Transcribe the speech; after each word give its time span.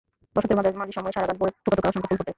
বসন্তের 0.33 0.59
মাঝামাঝি 0.59 0.93
সময়ে 0.97 1.15
সারা 1.15 1.27
গাছ 1.33 1.37
ভরে 1.41 1.51
থোকা 1.65 1.73
থোকা 1.77 1.89
অসংখ্য 1.91 2.07
ফুল 2.09 2.17
ফোটে। 2.19 2.29